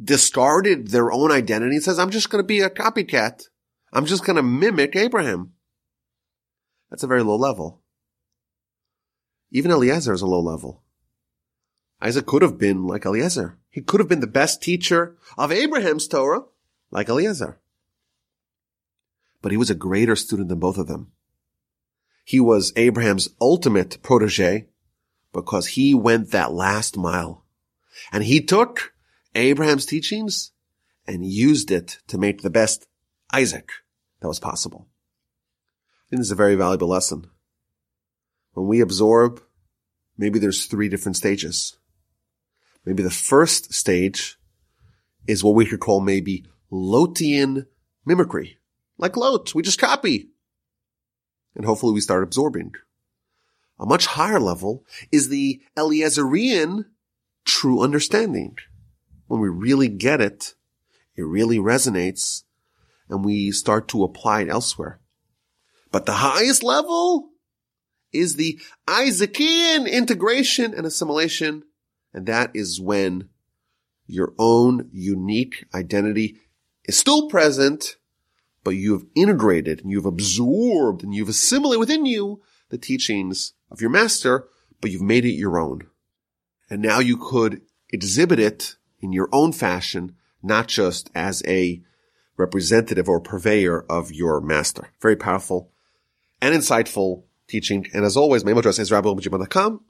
[0.03, 3.45] discarded their own identity and says, I'm just going to be a copycat.
[3.93, 5.53] I'm just going to mimic Abraham.
[6.91, 7.84] That's a very low level.
[9.55, 10.83] Even Eliezer is a low level.
[12.03, 13.57] Isaac could have been like Eliezer.
[13.71, 16.43] He could have been the best teacher of Abraham's Torah,
[16.91, 17.61] like Eliezer.
[19.41, 21.13] But he was a greater student than both of them.
[22.25, 24.67] He was Abraham's ultimate protege
[25.33, 27.45] because he went that last mile.
[28.11, 28.93] And he took
[29.37, 30.51] Abraham's teachings
[31.07, 32.89] and used it to make the best
[33.33, 33.71] Isaac
[34.19, 34.89] that was possible.
[34.89, 37.31] I think this is a very valuable lesson.
[38.55, 39.43] When we absorb,
[40.17, 41.77] maybe there's three different stages.
[42.85, 44.37] Maybe the first stage
[45.27, 47.67] is what we could call maybe Lotian
[48.05, 48.59] mimicry.
[48.99, 50.31] Like Lot, we just copy.
[51.55, 52.75] And hopefully we start absorbing.
[53.79, 56.85] A much higher level is the Eliezerian
[57.45, 58.57] true understanding.
[59.27, 60.55] When we really get it,
[61.17, 62.45] it really resonates
[63.09, 65.01] and we start to apply it elsewhere.
[65.91, 67.31] But the highest level
[68.15, 71.65] is the Isaacian integration and assimilation.
[72.13, 73.29] And that is when
[74.07, 76.37] your own unique identity
[76.85, 77.97] is still present,
[78.63, 83.91] but you've integrated and you've absorbed and you've assimilated within you the teachings of your
[83.91, 84.49] master,
[84.81, 85.87] but you've made it your own.
[86.71, 91.83] And now you could exhibit it in your own fashion, not just as a
[92.37, 94.91] representative or purveyor of your master.
[95.01, 95.71] Very powerful
[96.41, 97.87] and insightful teaching.
[97.93, 99.81] And as always, my email address is rabbi.com.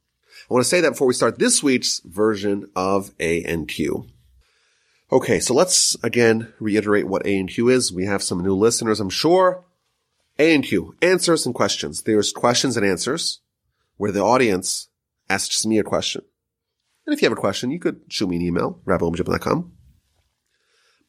[0.50, 4.08] I want to say that before we start this week's version of ANQ.
[5.12, 7.92] Okay, so let's again reiterate what ANQ is.
[7.92, 9.64] We have some new listeners, I'm sure.
[10.38, 12.02] ANQ, answers and questions.
[12.02, 13.40] There's questions and answers
[13.96, 14.88] where the audience
[15.30, 16.22] asks me a question.
[17.06, 19.72] And if you have a question, you could shoot me an email, rabbi.com.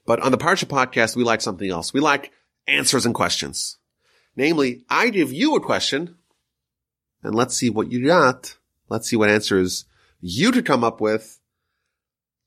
[0.06, 1.94] But on the Parsha podcast, we like something else.
[1.94, 2.32] We like
[2.68, 3.78] answers and questions.
[4.36, 6.16] Namely, I give you a question
[7.26, 8.56] and let's see what you got.
[8.88, 9.86] Let's see what answers
[10.22, 11.40] you to come up with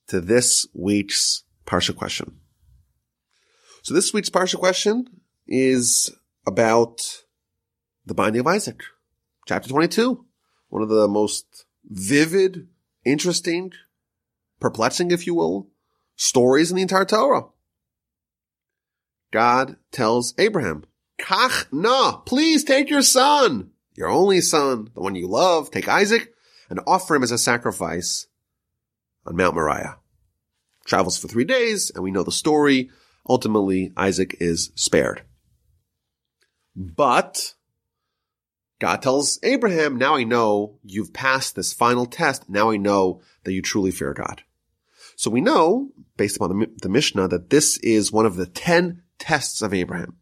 [0.07, 2.39] to this week's Parsha question.
[3.83, 5.09] So this week's Parsha question
[5.47, 6.11] is
[6.47, 7.25] about
[8.07, 8.83] the binding of Isaac.
[9.47, 10.25] Chapter 22.
[10.69, 12.69] One of the most vivid,
[13.05, 13.73] interesting,
[14.61, 15.69] perplexing, if you will,
[16.15, 17.47] stories in the entire Torah.
[19.33, 20.85] God tells Abraham,
[21.21, 26.33] Kach na, please take your son, your only son, the one you love, take Isaac
[26.71, 28.29] and offer him as a sacrifice
[29.27, 29.97] on Mount Moriah.
[30.87, 32.91] Travels for three days and we know the story.
[33.29, 35.25] Ultimately, Isaac is spared.
[36.77, 37.55] But
[38.79, 42.49] God tells Abraham, now I know you've passed this final test.
[42.49, 44.43] Now I know that you truly fear God.
[45.17, 49.03] So we know, based upon the, the Mishnah, that this is one of the ten
[49.19, 50.18] tests of Abraham.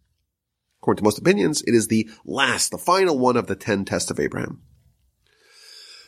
[0.86, 4.08] According to most opinions, it is the last, the final one of the ten tests
[4.08, 4.62] of Abraham.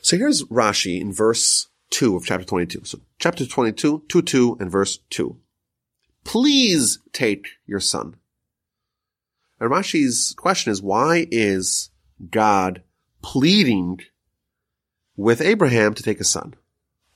[0.03, 2.85] So here's Rashi in verse 2 of chapter 22.
[2.85, 5.37] So chapter 22, 2 2 and verse 2.
[6.23, 8.19] Please take your son.
[9.59, 11.91] And Rashi's question is, why is
[12.31, 12.85] God
[13.21, 14.03] pleading
[15.17, 16.55] with Abraham to take a son?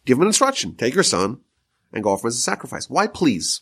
[0.04, 0.74] Give him an instruction.
[0.74, 1.38] Take your son
[1.92, 2.90] and go offer as a sacrifice.
[2.90, 3.60] Why please?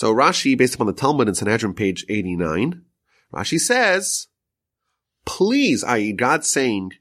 [0.00, 2.86] So Rashi, based upon the Talmud in Sanhedrin page 89,
[3.34, 4.28] Rashi says,
[5.26, 6.14] please, i.e.
[6.14, 6.92] God saying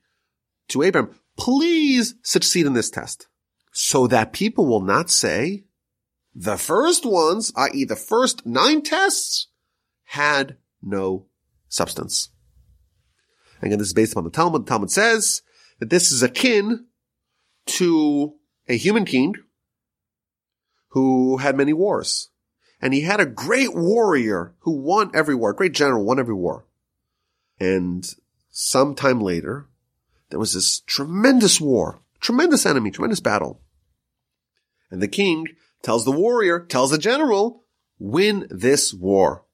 [0.67, 3.29] to Abraham, please succeed in this test
[3.71, 5.63] so that people will not say
[6.35, 7.85] the first ones, i.e.
[7.85, 9.47] the first nine tests
[10.03, 11.27] had no
[11.69, 12.31] substance.
[13.62, 14.65] Again, this is based upon the Talmud.
[14.65, 15.41] The Talmud says
[15.79, 16.88] that this is akin
[17.67, 18.33] to
[18.67, 19.35] a human king
[20.89, 22.29] who had many wars.
[22.81, 26.65] And he had a great warrior who won every war, great general, won every war.
[27.59, 28.05] And
[28.49, 29.67] sometime later,
[30.29, 33.61] there was this tremendous war, tremendous enemy, tremendous battle.
[34.89, 35.47] And the king
[35.81, 37.65] tells the warrior, tells the general,
[37.99, 39.45] win this war.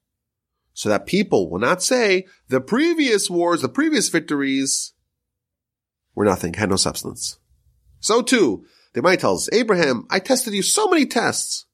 [0.74, 4.94] So that people will not say the previous wars, the previous victories
[6.14, 7.40] were nothing, had no substance.
[8.00, 11.66] So too, they might tell us, Abraham, I tested you so many tests.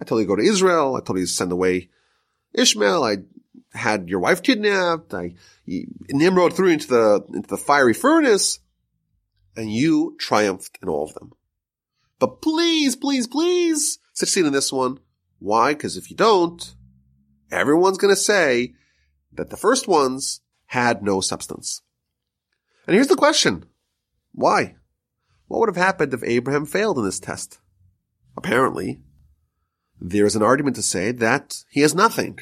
[0.00, 0.96] I told you to go to Israel.
[0.96, 1.90] I told you to send away
[2.54, 3.04] Ishmael.
[3.04, 3.18] I
[3.72, 5.14] had your wife kidnapped.
[5.14, 5.34] I,
[5.66, 8.58] Nimrod threw into the, into the fiery furnace
[9.56, 11.32] and you triumphed in all of them.
[12.18, 14.98] But please, please, please succeed in this one.
[15.38, 15.74] Why?
[15.74, 16.74] Because if you don't,
[17.50, 18.74] everyone's going to say
[19.32, 21.82] that the first ones had no substance.
[22.86, 23.66] And here's the question.
[24.32, 24.76] Why?
[25.46, 27.58] What would have happened if Abraham failed in this test?
[28.36, 29.00] Apparently,
[30.04, 32.38] there is an argument to say that he has nothing.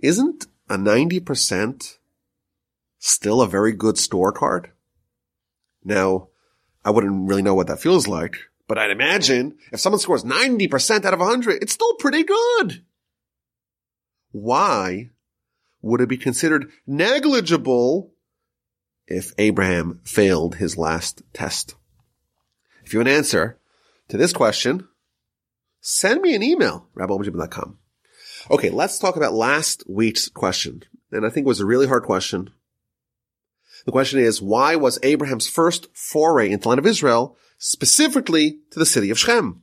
[0.00, 1.98] Isn't a 90%
[2.98, 4.72] still a very good store card?
[5.84, 6.28] Now,
[6.84, 11.04] I wouldn't really know what that feels like, but I'd imagine if someone scores 90%
[11.04, 12.82] out of 100, it's still pretty good.
[14.32, 15.10] Why
[15.82, 18.12] would it be considered negligible
[19.06, 21.74] if Abraham failed his last test?
[22.84, 23.58] If you have an answer
[24.08, 24.88] to this question,
[25.86, 27.78] send me an email, rabbiomjim.com.
[28.50, 30.82] Okay, let's talk about last week's question.
[31.12, 32.50] And I think it was a really hard question.
[33.84, 38.80] The question is, why was Abraham's first foray into the land of Israel specifically to
[38.80, 39.62] the city of Shechem?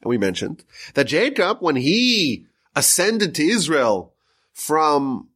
[0.00, 0.62] And we mentioned
[0.94, 4.14] that Jacob, when he ascended to Israel
[4.52, 5.28] from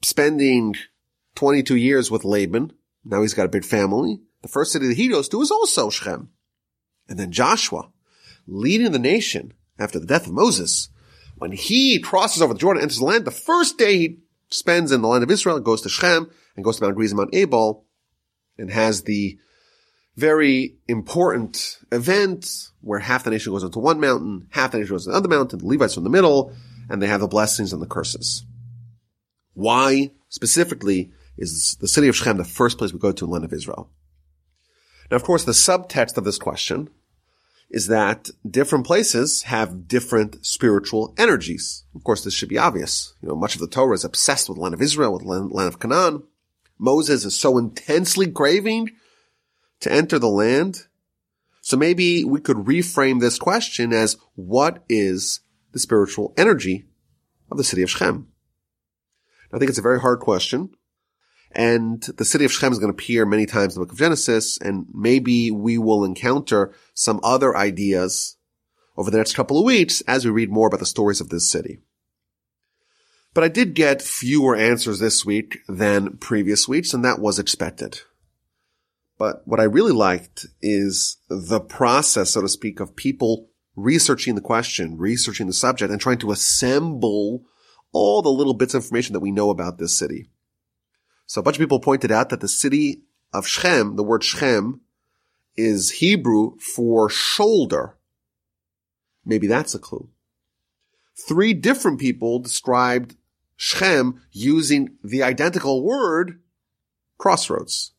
[0.00, 0.76] spending
[1.34, 2.72] 22 years with Laban,
[3.04, 5.90] now he's got a big family, the first city that he goes to is also
[5.90, 6.30] Shechem.
[7.06, 7.91] And then Joshua,
[8.46, 10.88] leading the nation after the death of Moses,
[11.36, 14.18] when he crosses over the Jordan, enters the land, the first day he
[14.50, 17.34] spends in the land of Israel, goes to Shechem and goes to Mount Gerizim, Mount
[17.34, 17.84] Ebal,
[18.58, 19.38] and has the
[20.16, 25.04] very important event where half the nation goes into one mountain, half the nation goes
[25.04, 26.52] to the other mountain, the Levites in the middle,
[26.88, 28.44] and they have the blessings and the curses.
[29.54, 33.32] Why specifically is the city of Shechem the first place we go to in the
[33.32, 33.90] land of Israel?
[35.10, 36.88] Now, of course, the subtext of this question
[37.72, 41.84] is that different places have different spiritual energies.
[41.94, 43.14] Of course, this should be obvious.
[43.22, 45.28] You know, much of the Torah is obsessed with the land of Israel, with the
[45.28, 46.22] land, of Canaan.
[46.78, 48.90] Moses is so intensely craving
[49.80, 50.86] to enter the land.
[51.62, 55.40] So maybe we could reframe this question as what is
[55.72, 56.84] the spiritual energy
[57.50, 58.28] of the city of Shechem?
[59.50, 60.74] I think it's a very hard question.
[61.54, 63.98] And the city of Shechem is going to appear many times in the book of
[63.98, 68.36] Genesis, and maybe we will encounter some other ideas
[68.96, 71.50] over the next couple of weeks as we read more about the stories of this
[71.50, 71.78] city.
[73.34, 78.00] But I did get fewer answers this week than previous weeks, and that was expected.
[79.18, 84.40] But what I really liked is the process, so to speak, of people researching the
[84.40, 87.44] question, researching the subject, and trying to assemble
[87.92, 90.28] all the little bits of information that we know about this city.
[91.26, 93.02] So a bunch of people pointed out that the city
[93.32, 94.80] of Shechem, the word Shechem,
[95.56, 97.96] is Hebrew for shoulder.
[99.24, 100.08] Maybe that's a clue.
[101.16, 103.16] Three different people described
[103.56, 106.40] Shechem using the identical word
[107.18, 107.92] crossroads.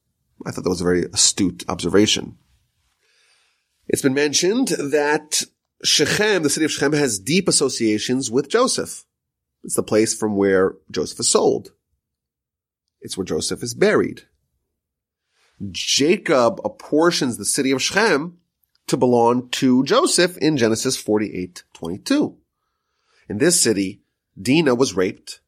[0.45, 2.38] I thought that was a very astute observation.
[3.88, 5.43] It's been mentioned that
[5.84, 9.05] Shechem, the city of Shechem, has deep associations with Joseph.
[9.63, 11.71] It's the place from where Joseph is sold.
[13.03, 14.23] It's where Joseph is buried.
[15.71, 18.39] Jacob apportions the city of Shechem
[18.87, 22.37] to belong to Joseph in Genesis 48, 22.
[23.29, 24.01] In this city,
[24.41, 25.41] Dinah was raped,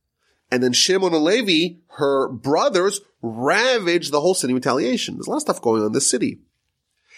[0.51, 5.15] and then Shimon and Levi, her brothers, ravaged the whole city in retaliation.
[5.15, 6.39] There's a lot of stuff going on in this city.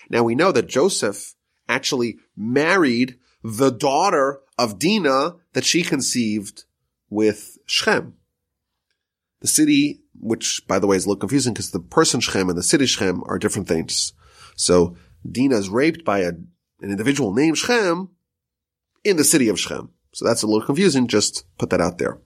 [0.10, 1.34] Now we know that Joseph
[1.68, 6.64] actually married the daughter of Dinah that she conceived
[7.10, 8.14] with Shechem.
[9.42, 12.58] The city, which by the way is a little confusing because the person Shechem and
[12.58, 14.14] the city Shechem are different things.
[14.56, 14.96] So
[15.30, 16.50] Dinah is raped by a, an
[16.82, 18.10] individual named Shechem
[19.04, 19.92] in the city of Shechem.
[20.14, 21.08] So that's a little confusing.
[21.08, 22.20] Just put that out there.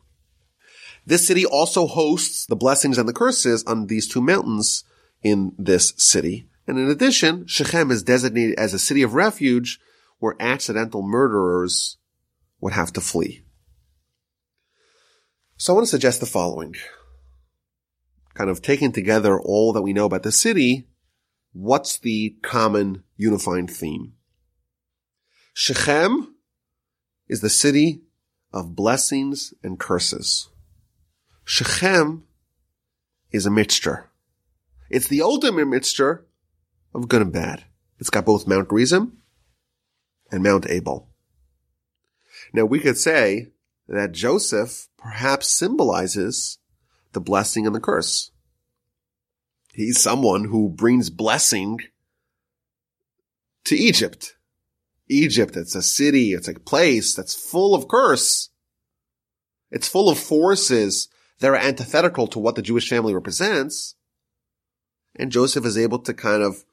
[1.06, 4.84] This city also hosts the blessings and the curses on these two mountains
[5.24, 6.48] in this city.
[6.68, 9.80] And in addition, Shechem is designated as a city of refuge
[10.20, 11.98] where accidental murderers
[12.60, 13.44] would have to flee.
[15.58, 16.76] So I want to suggest the following.
[18.34, 20.88] Kind of taking together all that we know about the city,
[21.54, 24.14] what's the common unifying theme?
[25.54, 26.36] Shechem
[27.28, 28.02] is the city
[28.54, 30.50] of blessings and curses.
[31.44, 32.24] Shechem
[33.32, 34.10] is a mixture.
[34.90, 36.26] It's the ultimate mixture
[36.94, 37.64] of good and bad.
[38.00, 39.18] It's got both Mount Gerizim
[40.32, 41.08] and Mount Ebal.
[42.54, 43.50] Now we could say
[43.88, 46.58] that Joseph perhaps symbolizes
[47.14, 48.32] the blessing and the curse.
[49.74, 51.80] He's someone who brings blessing
[53.66, 54.36] to Egypt.
[55.07, 58.49] Egypt, it's a city, it's a place that's full of curse.
[59.70, 61.07] It's full of forces
[61.39, 63.95] that are antithetical to what the Jewish family represents.
[65.16, 66.64] And Joseph is able to kind of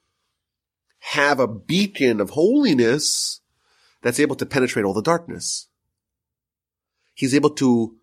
[1.01, 3.41] have a beacon of holiness
[4.03, 5.69] that's able to penetrate all the darkness.
[7.15, 7.97] He's able to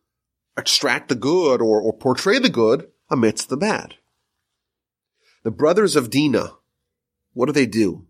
[0.58, 3.96] extract the good or, or portray the good amidst the bad.
[5.44, 6.54] The brothers of Dinah,
[7.34, 8.08] what do they do?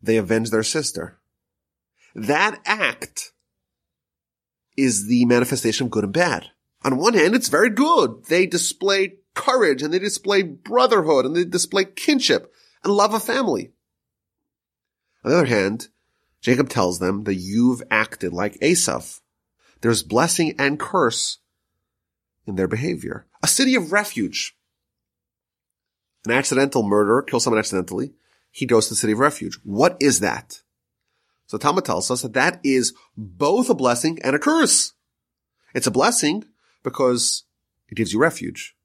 [0.00, 1.18] They avenge their sister.
[2.14, 3.32] That act
[4.76, 6.46] is the manifestation of good and bad.
[6.84, 8.24] On one hand, it's very good.
[8.26, 13.72] They display courage and they display brotherhood and they display kinship and love of family.
[15.24, 15.88] On the other hand,
[16.40, 19.20] Jacob tells them that you've acted like Esav.
[19.82, 21.38] There's blessing and curse
[22.46, 23.26] in their behavior.
[23.42, 24.56] A city of refuge.
[26.24, 28.12] An accidental murderer kills someone accidentally.
[28.52, 29.58] He goes to the city of refuge.
[29.64, 30.62] What is that?
[31.46, 34.92] So Talmud tells us that that is both a blessing and a curse.
[35.74, 36.44] It's a blessing
[36.84, 37.44] because
[37.88, 38.76] it gives you refuge.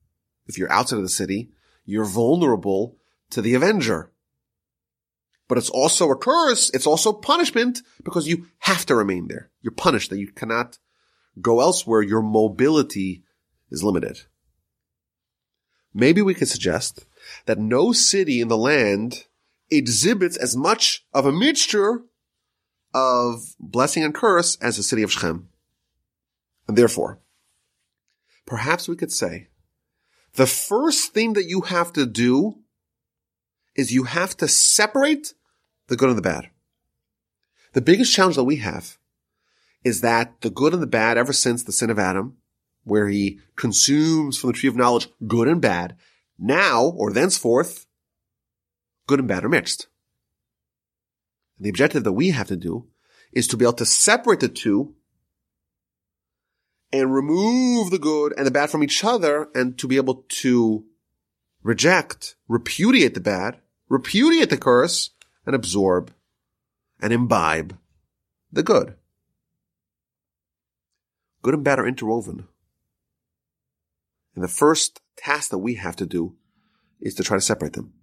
[0.48, 1.52] If you're outside of the city,
[1.86, 2.98] you're vulnerable
[3.30, 4.12] to the avenger.
[5.48, 6.72] But it's also a curse.
[6.74, 9.52] It's also punishment because you have to remain there.
[9.62, 10.80] You're punished that you cannot
[11.42, 12.02] go elsewhere.
[12.02, 13.24] Your mobility
[13.70, 14.20] is limited.
[15.94, 17.06] Maybe we could suggest
[17.46, 19.26] that no city in the land
[19.70, 22.04] exhibits as much of a mixture
[22.94, 25.50] of blessing and curse as the city of Shechem.
[26.68, 27.20] And therefore,
[28.46, 29.48] perhaps we could say
[30.34, 32.60] the first thing that you have to do
[33.76, 35.34] is you have to separate
[35.88, 36.50] the good and the bad.
[37.74, 38.97] The biggest challenge that we have
[39.88, 42.36] is that the good and the bad ever since the sin of Adam,
[42.84, 45.96] where he consumes from the tree of knowledge good and bad,
[46.38, 47.86] now or thenceforth,
[49.08, 49.88] good and bad are mixed.
[51.58, 52.88] And the objective that we have to do
[53.32, 54.94] is to be able to separate the two
[56.92, 60.86] and remove the good and the bad from each other and to be able to
[61.64, 63.60] reject, repudiate the bad,
[63.90, 65.12] repudiate the curse,
[65.46, 66.14] and absorb
[67.00, 67.78] and imbibe
[68.52, 68.96] the good.
[71.42, 72.48] Good and bad are interwoven.
[74.36, 76.36] And the first task that we have to do
[77.02, 77.94] is to try to separate them.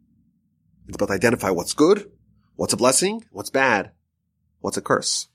[0.87, 2.11] It's about to identify what's good,
[2.57, 3.93] what's a blessing, what's bad,
[4.61, 5.29] what's a curse.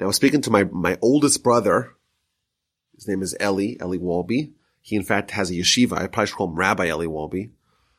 [0.00, 1.94] Now I was speaking to my, my oldest brother.
[2.94, 4.52] His name is Eli, Eli Walby.
[4.80, 5.92] He in fact has a yeshiva.
[5.92, 7.50] I probably should call him Rabbi Eli Walby.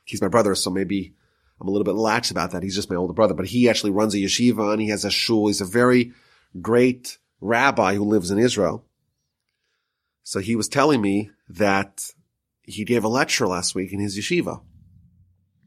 [0.03, 1.14] He's my brother, so maybe
[1.62, 2.64] I'm a little bit lax about that.
[2.64, 5.12] He's just my older brother, but he actually runs a yeshiva and he has a
[5.12, 5.47] shul.
[5.47, 6.14] He's a very
[6.60, 8.86] great rabbi who lives in Israel.
[10.30, 12.04] So he was telling me that
[12.62, 14.62] he gave a lecture last week in his yeshiva.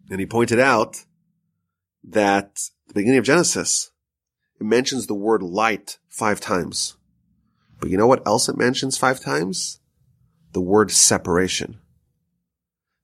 [0.08, 0.98] And he pointed out
[2.04, 3.90] that the beginning of Genesis,
[4.60, 6.96] it mentions the word light five times.
[7.80, 9.80] But you know what else it mentions five times?
[10.52, 11.80] The word separation.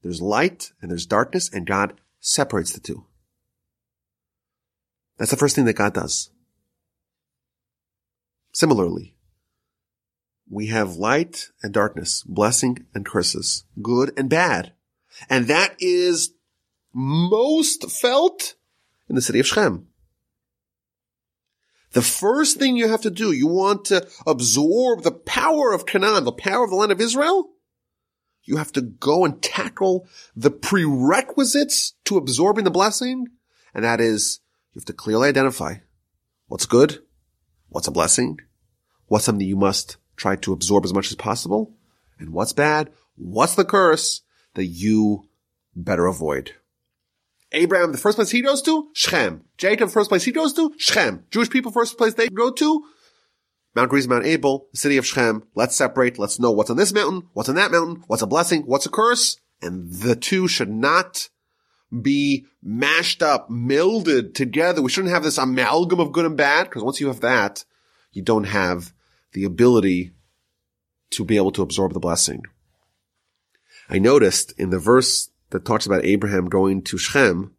[0.05, 3.05] There's light and there's darkness and God separates the two.
[5.17, 6.31] That's the first thing that God does.
[8.53, 9.17] Similarly,
[10.51, 14.73] we have light and darkness, blessing and curses, good and bad.
[15.29, 16.33] And that is
[16.93, 18.55] most felt
[19.09, 19.89] in the city of Shechem.
[21.93, 26.25] The first thing you have to do, you want to absorb the power of Canaan,
[26.25, 27.51] the power of the land of Israel.
[28.45, 33.27] You have to go and tackle the prerequisites to absorbing the blessing.
[33.75, 34.41] And that is,
[34.73, 35.77] you have to clearly identify
[36.47, 37.01] what's good,
[37.69, 38.39] what's a blessing,
[39.07, 41.75] what's something you must try to absorb as much as possible,
[42.19, 44.21] and what's bad, what's the curse
[44.55, 45.25] that you
[45.75, 46.53] better avoid.
[47.53, 49.45] Abraham, the first place he goes to, Shechem.
[49.57, 51.25] Jacob, first place he goes to, Shechem.
[51.31, 52.85] Jewish people, first place they go to,
[53.75, 55.45] Mount Gerizim, Mount Ebal, the city of Shechem.
[55.55, 56.19] Let's separate.
[56.19, 58.91] Let's know what's on this mountain, what's on that mountain, what's a blessing, what's a
[58.91, 59.39] curse.
[59.63, 61.29] And the two should not
[62.03, 64.83] be mashed up, melded together.
[64.83, 67.65] We shouldn't have this amalgam of good and bad, because once you have that,
[68.13, 68.93] you don't have
[69.39, 70.11] the ability
[71.11, 72.43] to be able to absorb the blessing.
[73.89, 77.55] I noticed in the verse that talks about Abraham going to Shechem,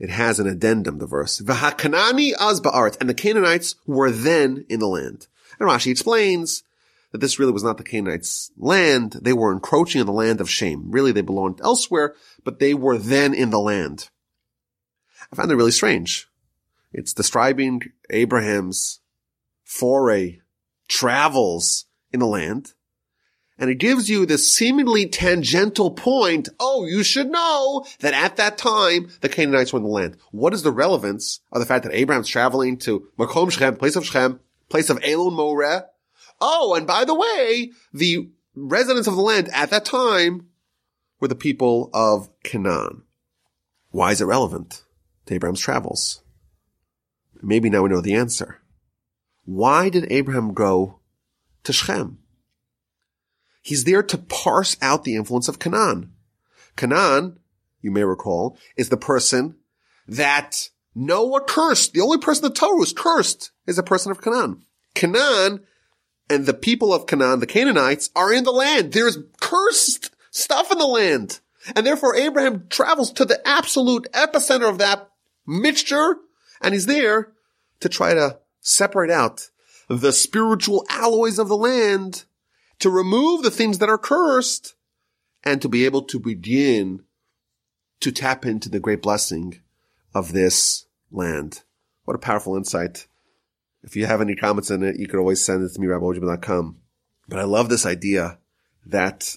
[0.00, 1.38] it has an addendum, the verse.
[1.38, 5.28] And the Canaanites were then in the land.
[5.60, 6.64] And Rashi explains
[7.12, 9.20] that this really was not the Canaanites' land.
[9.22, 10.90] They were encroaching on the land of Shem.
[10.90, 14.10] Really, they belonged elsewhere, but they were then in the land.
[15.32, 16.26] I found it really strange.
[16.92, 18.98] It's describing Abraham's
[19.62, 20.40] foray,
[20.92, 22.74] travels in the land,
[23.58, 26.50] and it gives you this seemingly tangential point.
[26.60, 30.16] Oh, you should know that at that time, the Canaanites were in the land.
[30.32, 34.04] What is the relevance of the fact that Abraham's traveling to Makom Shechem, place of
[34.04, 35.86] Shechem, place of Elon Moreh?
[36.40, 40.48] Oh, and by the way, the residents of the land at that time
[41.20, 43.04] were the people of Canaan.
[43.90, 44.82] Why is it relevant
[45.26, 46.22] to Abraham's travels?
[47.40, 48.61] Maybe now we know the answer.
[49.44, 51.00] Why did Abraham go
[51.64, 52.18] to Shechem?
[53.60, 56.12] He's there to parse out the influence of Canaan.
[56.76, 57.38] Canaan,
[57.80, 59.56] you may recall, is the person
[60.08, 61.92] that Noah cursed.
[61.92, 64.64] The only person the Torah was cursed is a person of Canaan.
[64.94, 65.64] Canaan
[66.28, 68.92] and the people of Canaan, the Canaanites, are in the land.
[68.92, 71.40] There's cursed stuff in the land.
[71.76, 75.08] And therefore Abraham travels to the absolute epicenter of that
[75.46, 76.16] mixture
[76.60, 77.32] and he's there
[77.80, 79.50] to try to separate out
[79.88, 82.24] the spiritual alloys of the land
[82.78, 84.74] to remove the things that are cursed
[85.44, 87.02] and to be able to begin
[88.00, 89.60] to tap into the great blessing
[90.14, 91.62] of this land.
[92.04, 93.06] What a powerful insight.
[93.82, 96.78] If you have any comments on it, you can always send it to me, rabbiwojibin.com.
[97.28, 98.38] But I love this idea
[98.86, 99.36] that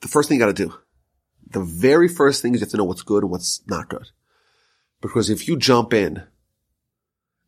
[0.00, 0.74] the first thing you gotta do,
[1.48, 4.08] the very first thing is you have to know what's good and what's not good.
[5.00, 6.22] Because if you jump in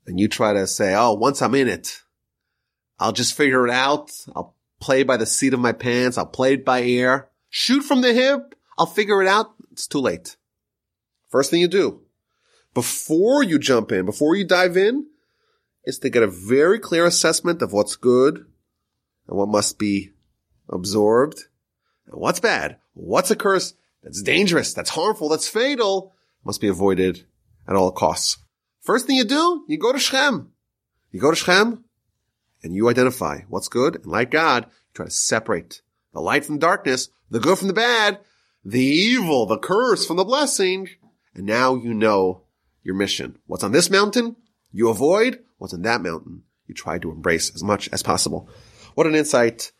[0.07, 2.01] and you try to say, oh, once I'm in it,
[2.99, 4.13] I'll just figure it out.
[4.35, 6.19] I'll play by the seat of my pants.
[6.19, 7.29] I'll play it by ear.
[7.51, 8.55] Shoot from the hip.
[8.79, 9.55] I'll figure it out.
[9.71, 10.37] It's too late.
[11.31, 12.03] First thing you do
[12.75, 15.07] before you jump in, before you dive in,
[15.85, 18.47] is to get a very clear assessment of what's good
[19.29, 20.13] and what must be
[20.69, 21.45] absorbed
[22.07, 22.79] and what's bad.
[22.95, 27.25] What's a curse that's dangerous, that's harmful, that's fatal, must be avoided
[27.69, 28.39] at all costs.
[28.83, 30.51] First thing you do, you go to Shem.
[31.13, 31.85] You go to Shem
[32.65, 36.59] and you identify what's good, and like God, you try to separate the light from
[36.59, 38.19] darkness, the good from the bad,
[38.65, 40.89] the evil, the curse from the blessing,
[41.35, 42.43] and now you know
[42.83, 43.39] your mission.
[43.47, 44.37] What's on this mountain,
[44.73, 45.41] you avoid.
[45.59, 48.49] What's on that mountain, you try to embrace as much as possible.
[48.95, 49.71] What an insight.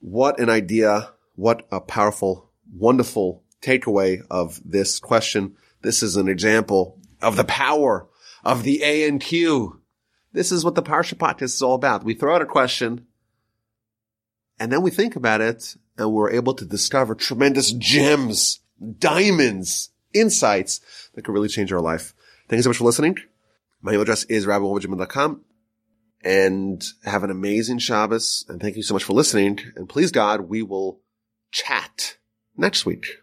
[0.00, 1.10] What an idea.
[1.34, 5.56] What a powerful, wonderful takeaway of this question.
[5.82, 8.08] This is an example of the power
[8.44, 9.82] of the A and Q
[10.32, 12.04] this is what the Parsha Podcast is all about.
[12.04, 13.06] We throw out a question
[14.58, 18.60] and then we think about it and we're able to discover tremendous gems,
[18.98, 20.80] diamonds, insights
[21.14, 22.14] that could really change our life.
[22.48, 23.18] Thank you so much for listening.
[23.82, 25.44] My email address is rabbiwolvergym.com
[26.24, 28.46] and have an amazing Shabbos.
[28.48, 29.58] And thank you so much for listening.
[29.76, 31.00] And please God, we will
[31.50, 32.16] chat
[32.56, 33.21] next week.